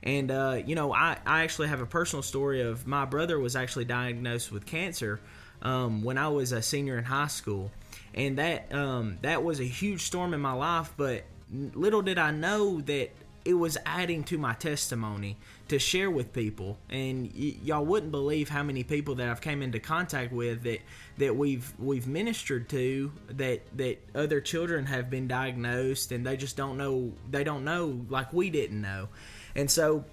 and, 0.02 0.30
uh, 0.30 0.62
you 0.64 0.74
know, 0.74 0.92
I, 0.92 1.16
I 1.24 1.42
actually 1.44 1.68
have 1.68 1.80
a 1.80 1.86
personal 1.86 2.22
story 2.22 2.62
of 2.62 2.86
my 2.86 3.04
brother 3.04 3.38
was 3.38 3.54
actually 3.54 3.84
diagnosed 3.84 4.50
with 4.50 4.66
cancer 4.66 5.20
um, 5.62 6.02
when 6.02 6.18
I 6.18 6.28
was 6.28 6.52
a 6.52 6.62
senior 6.62 6.98
in 6.98 7.04
high 7.04 7.28
school. 7.28 7.70
And 8.14 8.38
that 8.38 8.72
um, 8.74 9.18
that 9.22 9.44
was 9.44 9.60
a 9.60 9.64
huge 9.64 10.02
storm 10.02 10.34
in 10.34 10.40
my 10.40 10.52
life, 10.52 10.92
but 10.96 11.24
little 11.52 12.02
did 12.02 12.18
I 12.18 12.30
know 12.30 12.80
that 12.82 13.10
it 13.44 13.54
was 13.54 13.78
adding 13.86 14.24
to 14.24 14.36
my 14.36 14.52
testimony 14.52 15.36
to 15.68 15.78
share 15.78 16.10
with 16.10 16.34
people 16.34 16.78
and 16.90 17.32
y- 17.34 17.56
y'all 17.64 17.84
wouldn't 17.84 18.12
believe 18.12 18.50
how 18.50 18.62
many 18.62 18.84
people 18.84 19.14
that 19.14 19.28
I've 19.28 19.40
came 19.40 19.62
into 19.62 19.80
contact 19.80 20.32
with 20.32 20.62
that 20.64 20.80
that 21.16 21.34
we've 21.34 21.72
we've 21.78 22.06
ministered 22.06 22.68
to 22.70 23.10
that 23.30 23.62
that 23.78 23.98
other 24.14 24.42
children 24.42 24.84
have 24.84 25.08
been 25.08 25.28
diagnosed 25.28 26.12
and 26.12 26.26
they 26.26 26.36
just 26.36 26.58
don't 26.58 26.76
know 26.76 27.12
they 27.30 27.42
don't 27.42 27.64
know 27.64 28.04
like 28.10 28.34
we 28.34 28.50
didn't 28.50 28.82
know 28.82 29.08
and 29.56 29.70
so 29.70 30.04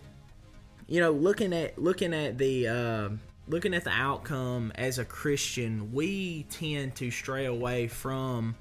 you 0.87 1.01
know 1.01 1.11
looking 1.11 1.51
at 1.51 1.77
looking 1.77 2.13
at 2.13 2.37
the 2.37 2.67
uh, 2.67 3.09
looking 3.47 3.73
at 3.73 3.83
the 3.83 3.91
outcome 3.91 4.71
as 4.75 4.97
a 4.97 5.05
Christian 5.05 5.93
we 5.93 6.43
tend 6.49 6.95
to 6.95 7.11
stray 7.11 7.45
away 7.45 7.87
from 7.87 8.55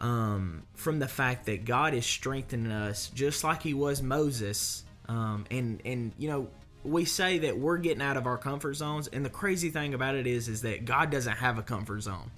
um, 0.00 0.62
from 0.74 0.98
the 0.98 1.08
fact 1.08 1.46
that 1.46 1.64
God 1.64 1.94
is 1.94 2.06
strengthening 2.06 2.70
us 2.70 3.10
just 3.14 3.42
like 3.42 3.62
He 3.62 3.74
was 3.74 4.02
Moses. 4.02 4.84
Um, 5.08 5.46
and 5.50 5.80
and 5.84 6.12
you 6.18 6.28
know 6.28 6.48
we 6.84 7.04
say 7.04 7.38
that 7.38 7.58
we're 7.58 7.78
getting 7.78 8.02
out 8.02 8.16
of 8.16 8.26
our 8.26 8.38
comfort 8.38 8.74
zones, 8.74 9.08
and 9.08 9.24
the 9.24 9.30
crazy 9.30 9.70
thing 9.70 9.94
about 9.94 10.14
it 10.14 10.26
is 10.26 10.48
is 10.48 10.62
that 10.62 10.84
God 10.84 11.10
doesn't 11.10 11.36
have 11.36 11.58
a 11.58 11.62
comfort 11.62 12.00
zone. 12.02 12.30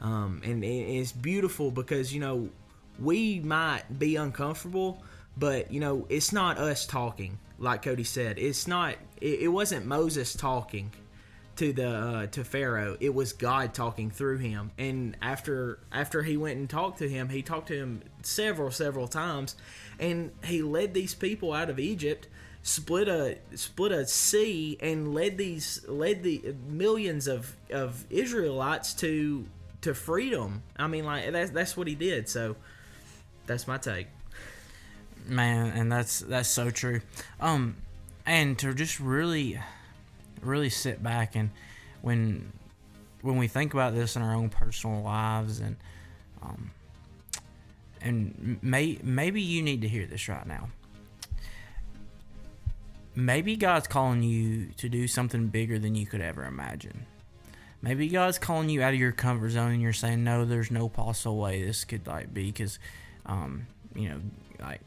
Um, 0.00 0.42
and 0.44 0.62
it's 0.62 1.12
beautiful 1.12 1.70
because 1.70 2.12
you 2.12 2.20
know 2.20 2.48
we 2.98 3.40
might 3.40 3.98
be 3.98 4.16
uncomfortable, 4.16 5.02
but 5.36 5.70
you 5.70 5.80
know 5.80 6.06
it's 6.08 6.32
not 6.32 6.58
us 6.58 6.86
talking. 6.86 7.38
Like 7.58 7.82
Cody 7.82 8.04
said, 8.04 8.38
it's 8.38 8.66
not. 8.66 8.96
It, 9.20 9.40
it 9.42 9.48
wasn't 9.48 9.86
Moses 9.86 10.34
talking 10.34 10.90
to 11.56 11.72
the 11.72 11.88
uh, 11.88 12.26
to 12.28 12.44
Pharaoh. 12.44 12.96
It 13.00 13.14
was 13.14 13.32
God 13.32 13.74
talking 13.74 14.10
through 14.10 14.38
him. 14.38 14.70
And 14.78 15.16
after 15.20 15.78
after 15.92 16.22
he 16.22 16.36
went 16.36 16.58
and 16.58 16.68
talked 16.68 16.98
to 16.98 17.08
him, 17.08 17.28
he 17.28 17.42
talked 17.42 17.68
to 17.68 17.76
him 17.76 18.02
several 18.22 18.70
several 18.70 19.08
times, 19.08 19.56
and 19.98 20.32
he 20.44 20.62
led 20.62 20.94
these 20.94 21.14
people 21.14 21.52
out 21.52 21.70
of 21.70 21.78
Egypt, 21.78 22.28
split 22.62 23.08
a 23.08 23.38
split 23.54 23.92
a 23.92 24.06
sea, 24.06 24.78
and 24.80 25.14
led 25.14 25.38
these 25.38 25.84
led 25.88 26.22
the 26.22 26.54
millions 26.68 27.26
of 27.26 27.56
of 27.70 28.04
Israelites 28.10 28.94
to 28.94 29.46
to 29.82 29.94
freedom. 29.94 30.62
I 30.76 30.86
mean, 30.86 31.04
like 31.04 31.30
that's 31.32 31.50
that's 31.50 31.76
what 31.76 31.88
he 31.88 31.94
did. 31.94 32.28
So 32.28 32.56
that's 33.46 33.66
my 33.66 33.78
take. 33.78 34.08
Man, 35.26 35.76
and 35.76 35.90
that's 35.90 36.20
that's 36.20 36.48
so 36.48 36.70
true. 36.70 37.00
Um, 37.40 37.76
and 38.24 38.58
to 38.58 38.74
just 38.74 39.00
really 39.00 39.58
really 40.46 40.70
sit 40.70 41.02
back 41.02 41.34
and 41.34 41.50
when 42.02 42.52
when 43.22 43.36
we 43.36 43.48
think 43.48 43.74
about 43.74 43.94
this 43.94 44.16
in 44.16 44.22
our 44.22 44.34
own 44.34 44.48
personal 44.48 45.02
lives 45.02 45.60
and 45.60 45.76
um, 46.42 46.70
and 48.00 48.58
may, 48.62 48.98
maybe 49.02 49.42
you 49.42 49.62
need 49.62 49.82
to 49.82 49.88
hear 49.88 50.06
this 50.06 50.28
right 50.28 50.46
now. 50.46 50.68
Maybe 53.14 53.56
God's 53.56 53.88
calling 53.88 54.22
you 54.22 54.68
to 54.76 54.88
do 54.88 55.08
something 55.08 55.48
bigger 55.48 55.78
than 55.78 55.94
you 55.94 56.06
could 56.06 56.20
ever 56.20 56.44
imagine. 56.44 57.06
Maybe 57.82 58.08
God's 58.08 58.38
calling 58.38 58.68
you 58.68 58.82
out 58.82 58.94
of 58.94 59.00
your 59.00 59.12
comfort 59.12 59.50
zone 59.50 59.72
and 59.72 59.82
you're 59.82 59.92
saying, 59.92 60.22
no, 60.22 60.44
there's 60.44 60.70
no 60.70 60.88
possible 60.88 61.38
way 61.38 61.64
this 61.64 61.84
could 61.84 62.06
like 62.06 62.32
be 62.32 62.46
because, 62.46 62.78
um, 63.24 63.66
you 63.94 64.08
know, 64.08 64.20
like 64.60 64.80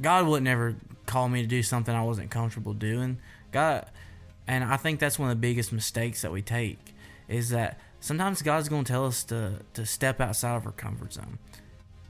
God 0.00 0.26
would 0.26 0.42
never 0.42 0.74
call 1.06 1.28
me 1.28 1.42
to 1.42 1.48
do 1.48 1.62
something 1.62 1.94
I 1.94 2.02
wasn't 2.02 2.30
comfortable 2.30 2.72
doing. 2.72 3.18
God, 3.52 3.86
and 4.46 4.64
I 4.64 4.76
think 4.76 5.00
that's 5.00 5.18
one 5.18 5.30
of 5.30 5.36
the 5.36 5.40
biggest 5.40 5.72
mistakes 5.72 6.22
that 6.22 6.32
we 6.32 6.42
take 6.42 6.94
is 7.28 7.50
that 7.50 7.78
sometimes 8.00 8.42
God's 8.42 8.68
going 8.68 8.84
to 8.84 8.92
tell 8.92 9.06
us 9.06 9.24
to, 9.24 9.60
to 9.74 9.84
step 9.84 10.20
outside 10.20 10.56
of 10.56 10.66
our 10.66 10.72
comfort 10.72 11.14
zone. 11.14 11.38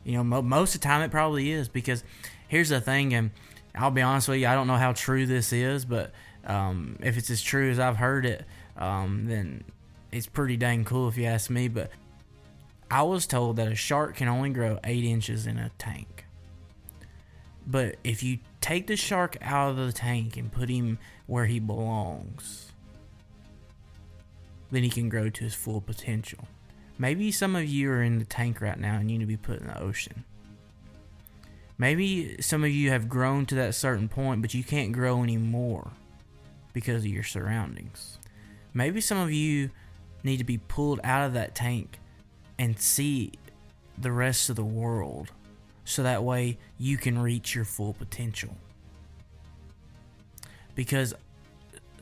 You 0.04 0.14
know, 0.14 0.24
mo- 0.24 0.42
most 0.42 0.74
of 0.74 0.80
the 0.80 0.86
time 0.86 1.02
it 1.02 1.10
probably 1.10 1.50
is 1.50 1.68
because 1.68 2.04
here's 2.48 2.68
the 2.68 2.80
thing, 2.80 3.14
and 3.14 3.30
I'll 3.74 3.90
be 3.90 4.02
honest 4.02 4.28
with 4.28 4.38
you, 4.38 4.46
I 4.46 4.54
don't 4.54 4.66
know 4.66 4.76
how 4.76 4.92
true 4.92 5.26
this 5.26 5.52
is, 5.52 5.84
but 5.84 6.12
um, 6.44 6.98
if 7.02 7.16
it's 7.16 7.30
as 7.30 7.42
true 7.42 7.70
as 7.70 7.78
I've 7.78 7.96
heard 7.96 8.26
it, 8.26 8.44
um, 8.76 9.24
then 9.26 9.64
it's 10.12 10.26
pretty 10.26 10.56
dang 10.56 10.84
cool 10.84 11.08
if 11.08 11.16
you 11.16 11.24
ask 11.24 11.50
me. 11.50 11.68
But 11.68 11.90
I 12.90 13.02
was 13.02 13.26
told 13.26 13.56
that 13.56 13.68
a 13.68 13.74
shark 13.74 14.16
can 14.16 14.28
only 14.28 14.50
grow 14.50 14.78
eight 14.84 15.04
inches 15.04 15.46
in 15.46 15.56
a 15.58 15.70
tank. 15.78 16.24
But 17.66 17.96
if 18.04 18.22
you 18.22 18.38
take 18.66 18.88
the 18.88 18.96
shark 18.96 19.36
out 19.42 19.70
of 19.70 19.76
the 19.76 19.92
tank 19.92 20.36
and 20.36 20.50
put 20.50 20.68
him 20.68 20.98
where 21.26 21.46
he 21.46 21.60
belongs, 21.60 22.72
then 24.72 24.82
he 24.82 24.90
can 24.90 25.08
grow 25.08 25.30
to 25.30 25.44
his 25.44 25.54
full 25.54 25.80
potential. 25.80 26.48
Maybe 26.98 27.30
some 27.30 27.54
of 27.54 27.64
you 27.64 27.88
are 27.92 28.02
in 28.02 28.18
the 28.18 28.24
tank 28.24 28.60
right 28.60 28.76
now 28.76 28.96
and 28.96 29.08
you 29.08 29.18
need 29.18 29.24
to 29.24 29.28
be 29.28 29.36
put 29.36 29.60
in 29.60 29.68
the 29.68 29.80
ocean. 29.80 30.24
Maybe 31.78 32.42
some 32.42 32.64
of 32.64 32.70
you 32.70 32.90
have 32.90 33.08
grown 33.08 33.46
to 33.46 33.54
that 33.54 33.76
certain 33.76 34.08
point, 34.08 34.42
but 34.42 34.52
you 34.52 34.64
can't 34.64 34.90
grow 34.90 35.22
anymore 35.22 35.92
because 36.72 37.04
of 37.04 37.10
your 37.10 37.22
surroundings. 37.22 38.18
Maybe 38.74 39.00
some 39.00 39.18
of 39.18 39.30
you 39.30 39.70
need 40.24 40.38
to 40.38 40.44
be 40.44 40.58
pulled 40.58 40.98
out 41.04 41.24
of 41.24 41.34
that 41.34 41.54
tank 41.54 42.00
and 42.58 42.80
see 42.80 43.30
the 43.96 44.10
rest 44.10 44.50
of 44.50 44.56
the 44.56 44.64
world 44.64 45.30
so 45.86 46.02
that 46.02 46.24
way 46.24 46.58
you 46.78 46.98
can 46.98 47.18
reach 47.18 47.54
your 47.54 47.64
full 47.64 47.94
potential. 47.94 48.56
Because 50.74 51.14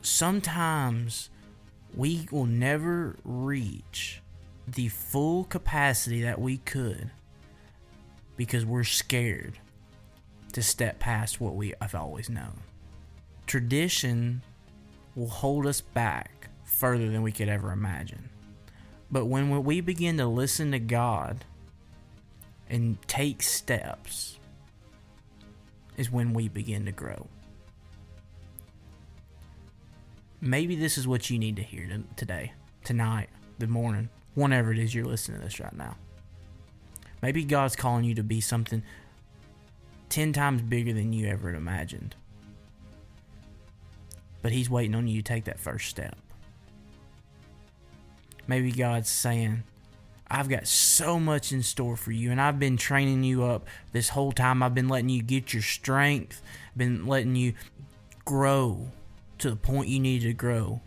sometimes 0.01 1.29
we 1.95 2.27
will 2.31 2.47
never 2.47 3.17
reach 3.25 4.23
the 4.67 4.89
full 4.89 5.45
capacity 5.45 6.23
that 6.23 6.41
we 6.41 6.57
could 6.57 7.11
because 8.37 8.65
we're 8.65 8.85
scared 8.85 9.59
to 10.53 10.63
step 10.63 10.99
past 10.99 11.41
what 11.41 11.55
we 11.55 11.75
have 11.81 11.95
always 11.95 12.31
known. 12.31 12.61
Tradition 13.47 14.43
will 15.15 15.29
hold 15.29 15.67
us 15.67 15.83
back 15.83 16.49
further 16.65 17.11
than 17.11 17.23
we 17.23 17.33
could 17.33 17.51
ever 17.51 17.71
imagine. 17.71 18.31
But 19.11 19.27
when 19.27 19.63
we 19.63 19.83
begin 19.83 20.17
to 20.17 20.27
listen 20.27 20.73
to 20.73 20.79
God 20.79 21.45
and 22.69 22.97
take 23.07 23.43
steps, 23.43 24.39
is 25.97 26.11
when 26.11 26.33
we 26.33 26.49
begin 26.49 26.85
to 26.87 26.93
grow. 26.93 27.27
Maybe 30.41 30.77
this 30.77 30.99
is 30.99 31.09
what 31.09 31.31
you 31.31 31.39
need 31.39 31.57
to 31.57 31.63
hear 31.63 31.89
today, 32.17 32.53
tonight, 32.85 33.31
the 33.59 33.67
morning, 33.67 34.11
whenever 34.35 34.73
it 34.73 34.79
is 34.79 34.95
you're 34.95 35.05
listening 35.05 35.39
to 35.39 35.45
this 35.45 35.61
right 35.61 35.77
now. 35.77 35.97
Maybe 37.23 37.45
God's 37.45 37.77
calling 37.77 38.05
you 38.05 38.15
to 38.17 38.23
be 38.23 38.41
something 38.41 38.83
10 40.11 40.33
times 40.33 40.63
bigger 40.63 40.93
than 40.93 41.13
you 41.13 41.29
ever 41.29 41.55
imagined. 41.55 42.15
But 44.43 44.53
He's 44.53 44.69
waiting 44.69 44.95
on 44.95 45.09
you 45.09 45.23
to 45.23 45.23
take 45.23 45.45
that 45.45 45.59
first 45.59 45.89
step. 45.89 46.17
Maybe 48.47 48.71
God's 48.71 49.09
saying, 49.09 49.63
I've 50.31 50.49
got 50.49 50.67
so 50.67 51.21
much 51.21 51.53
in 51.53 51.63
store 51.63 51.97
for 51.97 52.11
you, 52.11 52.31
and 52.31 52.41
I've 52.41 52.59
been 52.59 52.77
training 52.77 53.25
you 53.25 53.45
up 53.45 53.67
this 53.93 54.09
whole 54.09 54.33
time. 54.33 54.63
I've 54.63 54.75
been 54.75 54.89
letting 54.89 55.11
you 55.11 55.23
get 55.23 55.53
your 55.53 55.63
strength, 55.63 56.43
been 56.77 57.07
letting 57.07 57.37
you 57.37 57.55
grow 58.25 58.89
to 59.39 59.51
the 59.51 59.57
point 59.57 59.89
you 59.89 60.01
need 60.01 60.23
to 60.23 60.33
grow. 60.33 60.81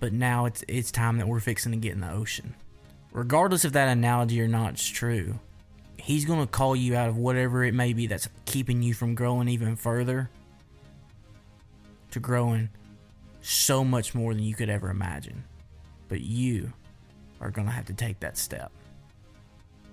But 0.00 0.12
now 0.12 0.46
it's 0.46 0.64
it's 0.68 0.90
time 0.90 1.18
that 1.18 1.28
we're 1.28 1.40
fixing 1.40 1.72
to 1.72 1.78
get 1.78 1.92
in 1.92 2.00
the 2.00 2.10
ocean. 2.10 2.54
Regardless 3.12 3.64
if 3.64 3.72
that 3.72 3.88
analogy 3.88 4.40
or 4.42 4.48
not 4.48 4.74
is 4.74 4.86
true, 4.86 5.38
he's 5.96 6.24
going 6.24 6.40
to 6.40 6.46
call 6.46 6.76
you 6.76 6.96
out 6.96 7.08
of 7.08 7.16
whatever 7.16 7.64
it 7.64 7.72
may 7.72 7.92
be 7.92 8.06
that's 8.06 8.28
keeping 8.44 8.82
you 8.82 8.92
from 8.92 9.14
growing 9.14 9.48
even 9.48 9.76
further 9.76 10.28
to 12.10 12.20
growing 12.20 12.68
so 13.40 13.84
much 13.84 14.14
more 14.14 14.34
than 14.34 14.42
you 14.42 14.54
could 14.54 14.68
ever 14.68 14.90
imagine. 14.90 15.44
But 16.08 16.20
you 16.20 16.72
are 17.40 17.50
going 17.50 17.66
to 17.66 17.72
have 17.72 17.86
to 17.86 17.94
take 17.94 18.20
that 18.20 18.36
step. 18.36 18.70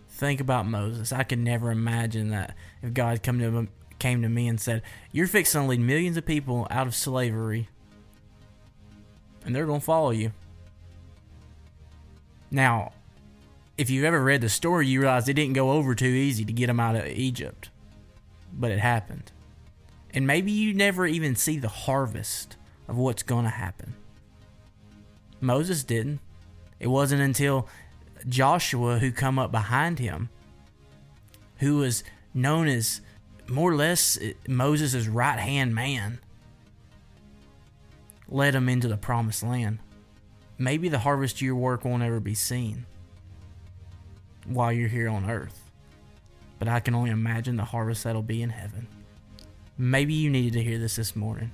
Think 0.10 0.40
about 0.40 0.68
Moses. 0.68 1.12
I 1.12 1.24
could 1.24 1.40
never 1.40 1.72
imagine 1.72 2.30
that 2.30 2.56
if 2.82 2.94
God 2.94 3.24
come 3.24 3.40
to 3.40 3.68
came 4.00 4.22
to 4.22 4.30
me 4.30 4.48
and 4.48 4.60
said, 4.60 4.82
"You're 5.12 5.28
fixing 5.28 5.62
to 5.62 5.68
lead 5.68 5.80
millions 5.80 6.18
of 6.18 6.26
people 6.26 6.68
out 6.70 6.88
of 6.88 6.96
slavery 6.96 7.70
and 9.46 9.56
they're 9.56 9.66
going 9.66 9.80
to 9.80 9.86
follow 9.86 10.12
you. 10.12 10.32
Now, 12.52 12.94
if 13.78 13.90
you've 13.90 14.04
ever 14.04 14.24
read 14.24 14.42
the 14.42 14.50
story, 14.50 14.88
you 14.88 15.02
realize 15.02 15.28
it 15.28 15.34
didn't 15.34 15.54
go 15.54 15.72
over 15.72 15.96
too 15.96 16.06
easy 16.06 16.46
to 16.46 16.54
get 16.54 16.68
them 16.68 16.80
out 16.80 16.96
of 16.96 17.08
Egypt, 17.08 17.70
but 18.54 18.72
it 18.72 18.80
happened. 18.80 19.32
And 20.14 20.28
maybe 20.28 20.52
you 20.52 20.74
never 20.74 21.08
even 21.08 21.36
see 21.36 21.58
the 21.58 21.70
harvest 21.70 22.56
of 22.88 22.98
what's 22.98 23.24
going 23.24 23.46
to 23.46 23.50
happen. 23.52 23.96
Moses 25.42 25.84
didn't. 25.84 26.20
It 26.84 26.90
wasn't 26.90 27.22
until 27.22 27.70
Joshua, 28.28 29.00
who 29.00 29.14
come 29.14 29.40
up 29.40 29.54
behind 29.54 30.00
him, 30.00 30.28
who 31.60 31.78
was 31.78 32.04
known 32.34 32.68
as 32.68 33.00
more 33.48 33.72
or 33.72 33.76
less 33.76 34.20
Moses' 34.50 35.08
right 35.08 35.40
hand 35.40 35.74
man, 35.74 36.20
led 38.28 38.54
him 38.54 38.68
into 38.68 38.90
the 38.90 38.98
promised 38.98 39.44
land. 39.44 39.80
Maybe 40.58 40.90
the 40.90 41.00
harvest 41.00 41.38
of 41.38 41.44
your 41.44 41.56
work 41.56 41.86
won't 41.86 42.04
ever 42.04 42.20
be 42.20 42.36
seen 42.36 42.86
while 44.46 44.74
you're 44.74 44.90
here 44.90 45.08
on 45.08 45.30
earth, 45.30 45.72
but 46.60 46.68
I 46.68 46.82
can 46.82 46.96
only 46.96 47.12
imagine 47.12 47.56
the 47.56 47.64
harvest 47.64 48.04
that'll 48.04 48.22
be 48.22 48.42
in 48.42 48.50
heaven. 48.50 48.88
Maybe 49.78 50.14
you 50.14 50.30
needed 50.30 50.52
to 50.52 50.64
hear 50.64 50.80
this 50.80 50.98
this 50.98 51.16
morning. 51.16 51.54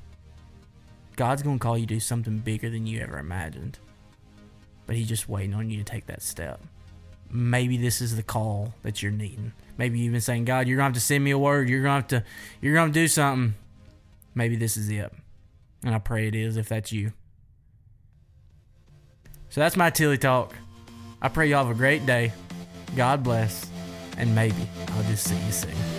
God's 1.15 1.43
going 1.43 1.59
to 1.59 1.63
call 1.63 1.77
you 1.77 1.85
to 1.85 1.93
do 1.93 1.99
something 1.99 2.39
bigger 2.39 2.71
than 2.71 2.87
you 2.87 3.01
ever 3.01 3.19
imagined, 3.19 3.77
but 4.89 4.95
He's 4.95 5.07
just 5.07 5.29
waiting 5.29 5.53
on 5.53 5.69
you 5.69 5.77
to 5.77 5.83
take 5.83 6.07
that 6.07 6.23
step. 6.23 6.59
Maybe 7.29 7.77
this 7.77 8.01
is 8.01 8.15
the 8.15 8.23
call 8.23 8.73
that 8.81 9.03
you're 9.03 9.11
needing. 9.11 9.53
Maybe 9.77 9.99
you've 9.99 10.13
been 10.13 10.19
saying, 10.19 10.45
God, 10.45 10.67
you're 10.67 10.79
to 10.79 10.83
have 10.83 10.93
to 10.93 10.99
send 10.99 11.23
me 11.23 11.29
a 11.29 11.37
word. 11.37 11.69
You're 11.69 11.83
to 11.83 11.89
have 11.91 12.07
to, 12.07 12.23
you're 12.59 12.83
to 12.87 12.91
do 12.91 13.07
something. 13.07 13.53
Maybe 14.33 14.55
this 14.55 14.77
is 14.77 14.89
it. 14.89 15.13
And 15.83 15.93
I 15.93 15.99
pray 15.99 16.27
it 16.27 16.33
is 16.33 16.57
if 16.57 16.69
that's 16.69 16.91
you. 16.91 17.13
So 19.49 19.61
that's 19.61 19.77
my 19.77 19.91
Tilly 19.91 20.17
Talk. 20.17 20.55
I 21.21 21.27
pray 21.27 21.49
y'all 21.49 21.67
have 21.67 21.75
a 21.75 21.77
great 21.77 22.07
day. 22.07 22.31
God 22.95 23.21
bless. 23.21 23.69
And 24.17 24.33
maybe 24.33 24.67
I'll 24.87 25.03
just 25.03 25.27
see 25.27 25.37
you 25.37 25.51
soon. 25.51 25.98